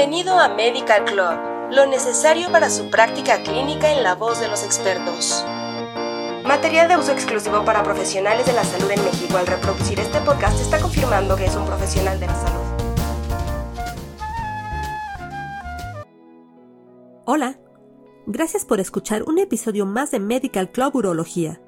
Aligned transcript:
Bienvenido 0.00 0.38
a 0.38 0.48
Medical 0.48 1.04
Club, 1.04 1.72
lo 1.72 1.84
necesario 1.84 2.50
para 2.50 2.70
su 2.70 2.88
práctica 2.88 3.42
clínica 3.42 3.92
en 3.92 4.02
la 4.02 4.14
voz 4.14 4.40
de 4.40 4.48
los 4.48 4.64
expertos. 4.64 5.44
Material 6.42 6.88
de 6.88 6.96
uso 6.96 7.12
exclusivo 7.12 7.66
para 7.66 7.82
profesionales 7.82 8.46
de 8.46 8.54
la 8.54 8.64
salud 8.64 8.90
en 8.90 9.04
México. 9.04 9.36
Al 9.36 9.46
reproducir 9.46 10.00
este 10.00 10.18
podcast 10.22 10.58
está 10.58 10.80
confirmando 10.80 11.36
que 11.36 11.44
es 11.44 11.54
un 11.54 11.66
profesional 11.66 12.18
de 12.18 12.26
la 12.28 12.34
salud. 12.34 12.64
Hola, 17.26 17.60
gracias 18.26 18.64
por 18.64 18.80
escuchar 18.80 19.24
un 19.24 19.38
episodio 19.38 19.84
más 19.84 20.10
de 20.12 20.18
Medical 20.18 20.72
Club 20.72 20.96
Urología. 20.96 21.60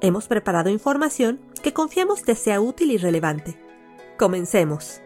Hemos 0.00 0.28
preparado 0.28 0.70
información 0.70 1.40
que 1.64 1.72
confiamos 1.72 2.22
te 2.22 2.36
sea 2.36 2.60
útil 2.60 2.92
y 2.92 2.96
relevante. 2.96 3.60
Comencemos. 4.20 5.00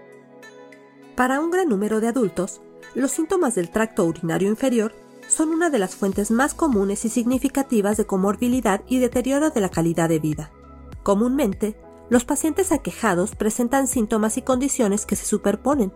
Para 1.16 1.40
un 1.40 1.50
gran 1.50 1.70
número 1.70 2.00
de 2.02 2.08
adultos, 2.08 2.60
los 2.94 3.10
síntomas 3.10 3.54
del 3.54 3.70
tracto 3.70 4.04
urinario 4.04 4.48
inferior 4.48 4.94
son 5.28 5.50
una 5.50 5.70
de 5.70 5.78
las 5.78 5.96
fuentes 5.96 6.30
más 6.30 6.54
comunes 6.54 7.04
y 7.04 7.08
significativas 7.08 7.96
de 7.96 8.06
comorbilidad 8.06 8.82
y 8.86 8.98
deterioro 8.98 9.50
de 9.50 9.60
la 9.60 9.68
calidad 9.68 10.08
de 10.08 10.18
vida. 10.18 10.50
Comúnmente, 11.02 11.76
los 12.08 12.24
pacientes 12.24 12.72
aquejados 12.72 13.34
presentan 13.34 13.88
síntomas 13.88 14.36
y 14.36 14.42
condiciones 14.42 15.06
que 15.06 15.16
se 15.16 15.26
superponen, 15.26 15.92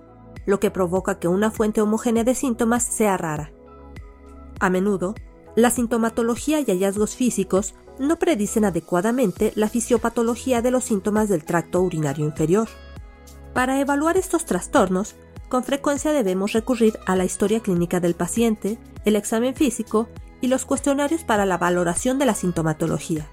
lo 0.46 0.58
que 0.58 0.70
provoca 0.70 1.18
que 1.18 1.28
una 1.28 1.50
fuente 1.50 1.80
homogénea 1.80 2.24
de 2.24 2.34
síntomas 2.34 2.82
sea 2.82 3.16
rara. 3.16 3.52
A 4.58 4.70
menudo, 4.70 5.14
la 5.56 5.70
sintomatología 5.70 6.60
y 6.60 6.64
hallazgos 6.64 7.14
físicos 7.14 7.74
no 7.98 8.18
predicen 8.18 8.64
adecuadamente 8.64 9.52
la 9.54 9.68
fisiopatología 9.68 10.62
de 10.62 10.70
los 10.70 10.84
síntomas 10.84 11.28
del 11.28 11.44
tracto 11.44 11.80
urinario 11.82 12.24
inferior. 12.24 12.68
Para 13.52 13.80
evaluar 13.80 14.16
estos 14.16 14.46
trastornos, 14.46 15.16
con 15.50 15.64
frecuencia 15.64 16.12
debemos 16.12 16.52
recurrir 16.52 16.98
a 17.06 17.16
la 17.16 17.24
historia 17.24 17.58
clínica 17.60 17.98
del 17.98 18.14
paciente, 18.14 18.78
el 19.04 19.16
examen 19.16 19.56
físico 19.56 20.08
y 20.40 20.46
los 20.46 20.64
cuestionarios 20.64 21.24
para 21.24 21.44
la 21.44 21.58
valoración 21.58 22.20
de 22.20 22.24
la 22.24 22.36
sintomatología. 22.36 23.26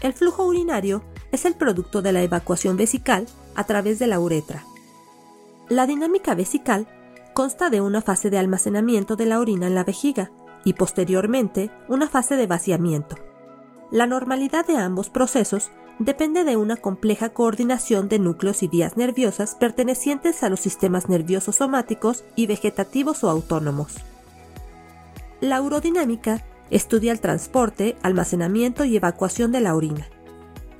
El 0.00 0.12
flujo 0.12 0.46
urinario 0.46 1.02
es 1.32 1.44
el 1.44 1.56
producto 1.56 2.00
de 2.00 2.12
la 2.12 2.22
evacuación 2.22 2.76
vesical 2.76 3.26
a 3.56 3.64
través 3.64 3.98
de 3.98 4.06
la 4.06 4.20
uretra. 4.20 4.64
La 5.68 5.86
dinámica 5.86 6.36
vesical 6.36 6.86
consta 7.34 7.70
de 7.70 7.80
una 7.80 8.02
fase 8.02 8.30
de 8.30 8.38
almacenamiento 8.38 9.16
de 9.16 9.26
la 9.26 9.40
orina 9.40 9.66
en 9.66 9.74
la 9.74 9.84
vejiga 9.84 10.30
y 10.64 10.74
posteriormente 10.74 11.72
una 11.88 12.08
fase 12.08 12.36
de 12.36 12.46
vaciamiento. 12.46 13.16
La 13.90 14.06
normalidad 14.06 14.64
de 14.64 14.76
ambos 14.76 15.10
procesos 15.10 15.72
depende 16.00 16.44
de 16.44 16.56
una 16.56 16.76
compleja 16.76 17.28
coordinación 17.28 18.08
de 18.08 18.18
núcleos 18.18 18.62
y 18.62 18.68
vías 18.68 18.96
nerviosas 18.96 19.54
pertenecientes 19.54 20.42
a 20.42 20.48
los 20.48 20.58
sistemas 20.58 21.10
nerviosos 21.10 21.56
somáticos 21.56 22.24
y 22.34 22.46
vegetativos 22.46 23.22
o 23.22 23.30
autónomos. 23.30 23.96
La 25.40 25.60
urodinámica 25.60 26.42
estudia 26.70 27.12
el 27.12 27.20
transporte, 27.20 27.96
almacenamiento 28.02 28.84
y 28.84 28.96
evacuación 28.96 29.52
de 29.52 29.60
la 29.60 29.76
orina. 29.76 30.08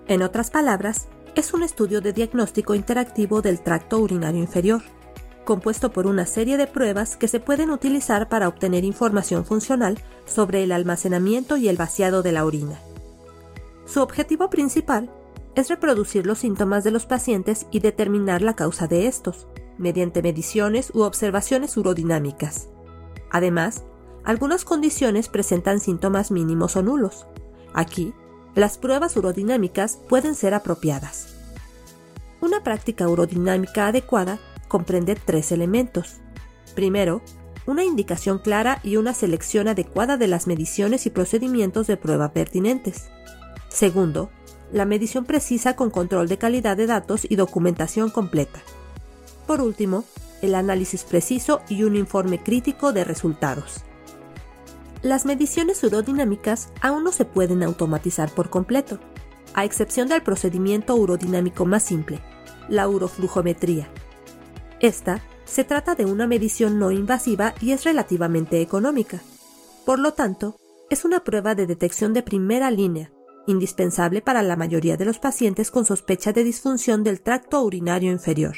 En 0.08 0.22
otras 0.22 0.50
palabras, 0.50 1.08
es 1.34 1.52
un 1.52 1.62
estudio 1.62 2.00
de 2.00 2.14
diagnóstico 2.14 2.74
interactivo 2.74 3.42
del 3.42 3.60
tracto 3.60 3.98
urinario 3.98 4.40
inferior, 4.40 4.82
compuesto 5.44 5.92
por 5.92 6.06
una 6.06 6.24
serie 6.24 6.56
de 6.56 6.66
pruebas 6.66 7.16
que 7.16 7.28
se 7.28 7.40
pueden 7.40 7.70
utilizar 7.70 8.28
para 8.28 8.48
obtener 8.48 8.84
información 8.84 9.44
funcional 9.44 9.98
sobre 10.24 10.62
el 10.62 10.72
almacenamiento 10.72 11.58
y 11.58 11.68
el 11.68 11.76
vaciado 11.76 12.22
de 12.22 12.32
la 12.32 12.46
orina. 12.46 12.78
Su 13.90 14.02
objetivo 14.02 14.50
principal 14.50 15.10
es 15.56 15.68
reproducir 15.68 16.24
los 16.24 16.38
síntomas 16.38 16.84
de 16.84 16.92
los 16.92 17.06
pacientes 17.06 17.66
y 17.72 17.80
determinar 17.80 18.40
la 18.40 18.54
causa 18.54 18.86
de 18.86 19.08
estos, 19.08 19.48
mediante 19.78 20.22
mediciones 20.22 20.92
u 20.94 21.00
observaciones 21.00 21.76
urodinámicas. 21.76 22.68
Además, 23.32 23.82
algunas 24.22 24.64
condiciones 24.64 25.28
presentan 25.28 25.80
síntomas 25.80 26.30
mínimos 26.30 26.76
o 26.76 26.82
nulos. 26.82 27.26
Aquí, 27.74 28.14
las 28.54 28.78
pruebas 28.78 29.16
urodinámicas 29.16 29.98
pueden 30.08 30.36
ser 30.36 30.54
apropiadas. 30.54 31.34
Una 32.40 32.62
práctica 32.62 33.08
urodinámica 33.08 33.88
adecuada 33.88 34.38
comprende 34.68 35.16
tres 35.16 35.50
elementos. 35.50 36.18
Primero, 36.76 37.22
una 37.66 37.82
indicación 37.82 38.38
clara 38.38 38.78
y 38.84 38.98
una 38.98 39.14
selección 39.14 39.66
adecuada 39.66 40.16
de 40.16 40.28
las 40.28 40.46
mediciones 40.46 41.06
y 41.06 41.10
procedimientos 41.10 41.88
de 41.88 41.96
prueba 41.96 42.32
pertinentes. 42.32 43.10
Segundo, 43.70 44.30
la 44.72 44.84
medición 44.84 45.24
precisa 45.24 45.74
con 45.74 45.90
control 45.90 46.28
de 46.28 46.38
calidad 46.38 46.76
de 46.76 46.86
datos 46.86 47.26
y 47.28 47.36
documentación 47.36 48.10
completa. 48.10 48.60
Por 49.46 49.60
último, 49.60 50.04
el 50.42 50.54
análisis 50.54 51.04
preciso 51.04 51.62
y 51.68 51.84
un 51.84 51.96
informe 51.96 52.42
crítico 52.42 52.92
de 52.92 53.04
resultados. 53.04 53.82
Las 55.02 55.24
mediciones 55.24 55.82
urodinámicas 55.82 56.68
aún 56.80 57.04
no 57.04 57.12
se 57.12 57.24
pueden 57.24 57.62
automatizar 57.62 58.30
por 58.34 58.50
completo, 58.50 58.98
a 59.54 59.64
excepción 59.64 60.08
del 60.08 60.22
procedimiento 60.22 60.94
urodinámico 60.94 61.64
más 61.64 61.82
simple, 61.82 62.20
la 62.68 62.88
uroflujometría. 62.88 63.88
Esta 64.80 65.22
se 65.44 65.64
trata 65.64 65.94
de 65.94 66.04
una 66.04 66.26
medición 66.26 66.78
no 66.78 66.90
invasiva 66.90 67.54
y 67.60 67.72
es 67.72 67.84
relativamente 67.84 68.60
económica. 68.60 69.20
Por 69.84 69.98
lo 69.98 70.12
tanto, 70.12 70.56
es 70.90 71.04
una 71.04 71.20
prueba 71.20 71.54
de 71.54 71.66
detección 71.66 72.12
de 72.12 72.22
primera 72.22 72.70
línea 72.70 73.10
indispensable 73.46 74.22
para 74.22 74.42
la 74.42 74.56
mayoría 74.56 74.96
de 74.96 75.04
los 75.04 75.18
pacientes 75.18 75.70
con 75.70 75.84
sospecha 75.84 76.32
de 76.32 76.44
disfunción 76.44 77.04
del 77.04 77.20
tracto 77.20 77.62
urinario 77.62 78.12
inferior. 78.12 78.56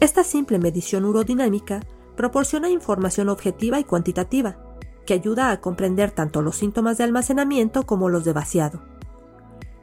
Esta 0.00 0.24
simple 0.24 0.58
medición 0.58 1.04
urodinámica 1.04 1.80
proporciona 2.16 2.68
información 2.70 3.28
objetiva 3.28 3.78
y 3.78 3.84
cuantitativa, 3.84 4.56
que 5.06 5.14
ayuda 5.14 5.50
a 5.50 5.60
comprender 5.60 6.10
tanto 6.10 6.42
los 6.42 6.56
síntomas 6.56 6.98
de 6.98 7.04
almacenamiento 7.04 7.84
como 7.84 8.08
los 8.08 8.24
de 8.24 8.32
vaciado. 8.32 8.82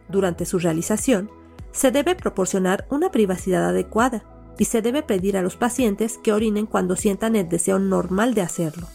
Durante 0.10 0.46
su 0.46 0.60
realización, 0.60 1.30
se 1.72 1.92
debe 1.92 2.16
proporcionar 2.16 2.88
una 2.90 3.12
privacidad 3.12 3.68
adecuada 3.68 4.24
y 4.58 4.66
se 4.66 4.82
debe 4.82 5.04
pedir 5.04 5.38
a 5.38 5.42
los 5.42 5.56
pacientes 5.56 6.18
que 6.18 6.34
orinen 6.34 6.66
cuando 6.66 6.96
sientan 6.96 7.36
el 7.36 7.50
deseo 7.50 7.78
normal 7.78 8.34
de 8.34 8.42
hacerlo. 8.42 8.88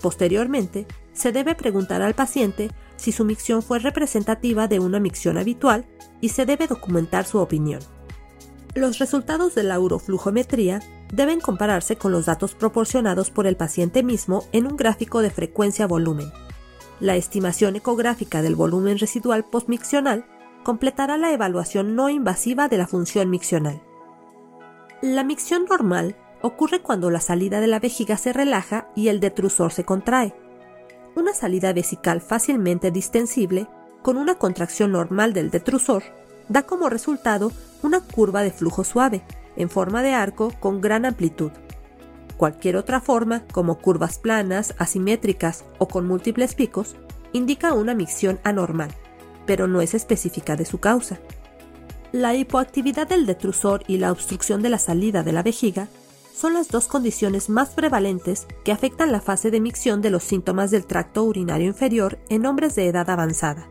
Posteriormente, 0.00 0.86
se 1.12 1.32
debe 1.32 1.54
preguntar 1.54 2.02
al 2.02 2.14
paciente 2.14 2.70
si 2.98 3.12
su 3.12 3.24
micción 3.24 3.62
fue 3.62 3.78
representativa 3.78 4.68
de 4.68 4.80
una 4.80 5.00
micción 5.00 5.38
habitual 5.38 5.86
y 6.20 6.28
se 6.28 6.44
debe 6.44 6.66
documentar 6.66 7.24
su 7.24 7.38
opinión. 7.38 7.80
Los 8.74 8.98
resultados 8.98 9.54
de 9.54 9.62
la 9.62 9.80
uroflujometría 9.80 10.82
deben 11.12 11.40
compararse 11.40 11.96
con 11.96 12.12
los 12.12 12.26
datos 12.26 12.54
proporcionados 12.54 13.30
por 13.30 13.46
el 13.46 13.56
paciente 13.56 14.02
mismo 14.02 14.44
en 14.52 14.66
un 14.66 14.76
gráfico 14.76 15.22
de 15.22 15.30
frecuencia-volumen. 15.30 16.30
La 17.00 17.16
estimación 17.16 17.76
ecográfica 17.76 18.42
del 18.42 18.56
volumen 18.56 18.98
residual 18.98 19.44
postmiccional 19.44 20.26
completará 20.64 21.16
la 21.16 21.32
evaluación 21.32 21.94
no 21.94 22.10
invasiva 22.10 22.68
de 22.68 22.76
la 22.76 22.86
función 22.86 23.30
miccional. 23.30 23.80
La 25.00 25.24
micción 25.24 25.64
normal 25.64 26.16
ocurre 26.42 26.82
cuando 26.82 27.10
la 27.10 27.20
salida 27.20 27.60
de 27.60 27.68
la 27.68 27.80
vejiga 27.80 28.16
se 28.16 28.32
relaja 28.32 28.90
y 28.94 29.08
el 29.08 29.20
detrusor 29.20 29.72
se 29.72 29.84
contrae, 29.84 30.34
una 31.18 31.34
salida 31.34 31.72
vesical 31.72 32.20
fácilmente 32.20 32.90
distensible, 32.90 33.66
con 34.02 34.16
una 34.16 34.36
contracción 34.36 34.92
normal 34.92 35.32
del 35.32 35.50
detrusor, 35.50 36.02
da 36.48 36.62
como 36.62 36.88
resultado 36.88 37.52
una 37.82 38.00
curva 38.00 38.42
de 38.42 38.52
flujo 38.52 38.84
suave, 38.84 39.22
en 39.56 39.68
forma 39.68 40.02
de 40.02 40.14
arco 40.14 40.52
con 40.60 40.80
gran 40.80 41.04
amplitud. 41.04 41.50
Cualquier 42.36 42.76
otra 42.76 43.00
forma, 43.00 43.42
como 43.52 43.78
curvas 43.78 44.18
planas, 44.18 44.74
asimétricas 44.78 45.64
o 45.78 45.88
con 45.88 46.06
múltiples 46.06 46.54
picos, 46.54 46.96
indica 47.32 47.74
una 47.74 47.94
micción 47.94 48.38
anormal, 48.44 48.90
pero 49.44 49.66
no 49.66 49.80
es 49.80 49.94
específica 49.94 50.54
de 50.54 50.64
su 50.64 50.78
causa. 50.78 51.18
La 52.12 52.34
hipoactividad 52.34 53.08
del 53.08 53.26
detrusor 53.26 53.82
y 53.88 53.98
la 53.98 54.12
obstrucción 54.12 54.62
de 54.62 54.70
la 54.70 54.78
salida 54.78 55.22
de 55.22 55.32
la 55.32 55.42
vejiga 55.42 55.88
son 56.38 56.54
las 56.54 56.68
dos 56.68 56.86
condiciones 56.86 57.48
más 57.48 57.70
prevalentes 57.70 58.46
que 58.62 58.70
afectan 58.70 59.10
la 59.10 59.20
fase 59.20 59.50
de 59.50 59.60
micción 59.60 60.00
de 60.00 60.10
los 60.10 60.22
síntomas 60.22 60.70
del 60.70 60.86
tracto 60.86 61.24
urinario 61.24 61.66
inferior 61.66 62.20
en 62.28 62.46
hombres 62.46 62.76
de 62.76 62.86
edad 62.86 63.10
avanzada. 63.10 63.68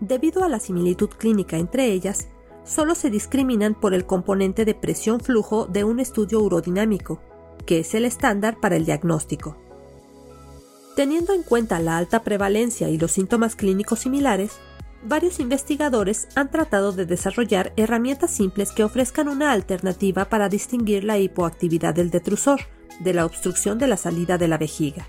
Debido 0.00 0.44
a 0.44 0.48
la 0.48 0.60
similitud 0.60 1.10
clínica 1.10 1.58
entre 1.58 1.92
ellas, 1.92 2.28
solo 2.64 2.94
se 2.94 3.10
discriminan 3.10 3.74
por 3.74 3.92
el 3.92 4.06
componente 4.06 4.64
de 4.64 4.74
presión-flujo 4.74 5.66
de 5.66 5.84
un 5.84 6.00
estudio 6.00 6.40
urodinámico, 6.40 7.20
que 7.66 7.80
es 7.80 7.94
el 7.94 8.06
estándar 8.06 8.58
para 8.60 8.76
el 8.76 8.86
diagnóstico. 8.86 9.58
Teniendo 10.96 11.34
en 11.34 11.42
cuenta 11.42 11.80
la 11.80 11.98
alta 11.98 12.24
prevalencia 12.24 12.88
y 12.88 12.96
los 12.96 13.12
síntomas 13.12 13.56
clínicos 13.56 13.98
similares, 13.98 14.52
varios 15.08 15.40
investigadores 15.40 16.28
han 16.34 16.50
tratado 16.50 16.92
de 16.92 17.06
desarrollar 17.06 17.72
herramientas 17.76 18.30
simples 18.30 18.72
que 18.72 18.84
ofrezcan 18.84 19.28
una 19.28 19.52
alternativa 19.52 20.26
para 20.26 20.48
distinguir 20.48 21.04
la 21.04 21.18
hipoactividad 21.18 21.94
del 21.94 22.10
detrusor 22.10 22.60
de 23.00 23.14
la 23.14 23.24
obstrucción 23.24 23.78
de 23.78 23.86
la 23.86 23.96
salida 23.96 24.38
de 24.38 24.48
la 24.48 24.58
vejiga. 24.58 25.06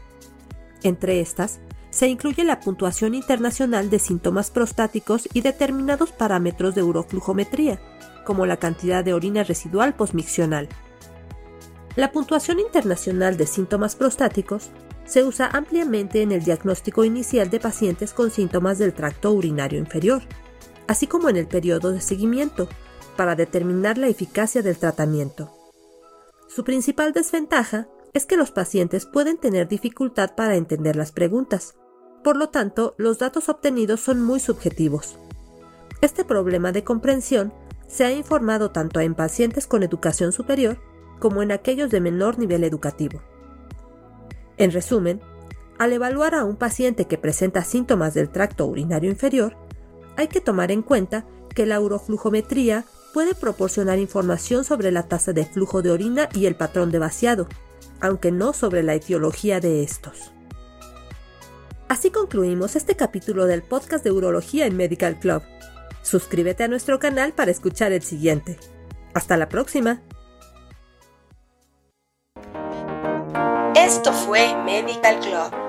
Entre 0.83 1.19
estas, 1.19 1.59
se 1.89 2.07
incluye 2.07 2.43
la 2.43 2.59
puntuación 2.59 3.15
internacional 3.15 3.89
de 3.89 3.99
síntomas 3.99 4.51
prostáticos 4.51 5.27
y 5.33 5.41
determinados 5.41 6.11
parámetros 6.11 6.75
de 6.75 6.83
uroflujometría, 6.83 7.81
como 8.25 8.45
la 8.45 8.57
cantidad 8.57 9.03
de 9.03 9.13
orina 9.13 9.43
residual 9.43 9.95
posmiccional. 9.95 10.69
La 11.95 12.11
puntuación 12.11 12.59
internacional 12.59 13.37
de 13.37 13.47
síntomas 13.47 13.95
prostáticos 13.95 14.69
se 15.09 15.23
usa 15.23 15.50
ampliamente 15.51 16.21
en 16.21 16.31
el 16.31 16.44
diagnóstico 16.44 17.03
inicial 17.03 17.50
de 17.50 17.59
pacientes 17.59 18.13
con 18.13 18.29
síntomas 18.29 18.77
del 18.77 18.94
tracto 18.94 19.31
urinario 19.31 19.79
inferior, 19.79 20.21
así 20.88 21.07
como 21.07 21.29
en 21.29 21.35
el 21.35 21.47
periodo 21.47 21.91
de 21.91 22.00
seguimiento, 22.00 22.69
para 23.17 23.35
determinar 23.35 23.97
la 23.97 24.07
eficacia 24.07 24.61
del 24.61 24.77
tratamiento. 24.77 25.51
Su 26.47 26.63
principal 26.63 27.11
desventaja 27.11 27.88
es 28.13 28.27
que 28.27 28.38
los 28.38 28.51
pacientes 28.51 29.07
pueden 29.07 29.38
tener 29.38 29.67
dificultad 29.67 30.35
para 30.35 30.56
entender 30.56 30.95
las 30.95 31.11
preguntas, 31.11 31.75
por 32.23 32.38
lo 32.38 32.50
tanto, 32.50 32.94
los 32.97 33.17
datos 33.17 33.50
obtenidos 33.50 34.01
son 34.01 34.21
muy 34.21 34.39
subjetivos. 34.39 35.17
Este 36.01 36.23
problema 36.23 36.71
de 36.71 36.83
comprensión 36.83 37.51
se 37.88 38.03
ha 38.06 38.11
informado 38.11 38.69
tanto 38.69 39.00
en 39.00 39.15
pacientes 39.15 39.65
con 39.65 39.81
educación 39.81 40.33
superior 40.33 40.77
como 41.19 41.41
en 41.41 41.51
aquellos 41.51 41.89
de 41.89 42.00
menor 42.00 42.38
nivel 42.38 42.63
educativo. 42.63 43.21
En 44.59 44.71
resumen, 44.71 45.21
al 45.79 45.94
evaluar 45.94 46.35
a 46.35 46.44
un 46.44 46.57
paciente 46.57 47.06
que 47.06 47.17
presenta 47.17 47.63
síntomas 47.63 48.13
del 48.13 48.29
tracto 48.29 48.65
urinario 48.67 49.09
inferior, 49.09 49.56
hay 50.17 50.27
que 50.27 50.41
tomar 50.41 50.69
en 50.69 50.81
cuenta 50.81 51.25
que 51.56 51.65
la 51.65 51.79
uroflujometría 51.79 52.83
puede 53.13 53.33
proporcionar 53.33 54.00
información 54.00 54.65
sobre 54.65 54.91
la 54.91 55.03
tasa 55.03 55.31
de 55.31 55.45
flujo 55.45 55.81
de 55.81 55.91
orina 55.91 56.27
y 56.33 56.45
el 56.45 56.56
patrón 56.56 56.91
de 56.91 57.00
vaciado, 57.00 57.47
aunque 58.01 58.31
no 58.31 58.51
sobre 58.51 58.83
la 58.83 58.95
etiología 58.95 59.61
de 59.61 59.81
estos. 59.81 60.33
Así 61.88 62.11
concluimos 62.11 62.75
este 62.75 62.95
capítulo 62.95 63.45
del 63.45 63.63
podcast 63.63 64.03
de 64.03 64.11
Urología 64.11 64.65
en 64.65 64.75
Medical 64.75 65.19
Club. 65.19 65.41
Suscríbete 66.01 66.65
a 66.65 66.67
nuestro 66.67 67.00
canal 67.00 67.31
para 67.31 67.51
escuchar 67.51 67.94
el 67.94 68.03
siguiente. 68.03 68.57
Hasta 69.13 69.38
la 69.38 69.47
próxima. 69.47 70.01
Fue 74.29 74.55
Medical 74.63 75.19
Club 75.21 75.69